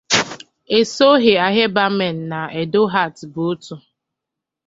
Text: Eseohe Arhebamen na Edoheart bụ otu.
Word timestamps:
Eseohe 0.77 1.33
Arhebamen 1.47 2.17
na 2.31 2.41
Edoheart 2.61 3.17
bụ 3.33 3.41
otu. 3.51 3.75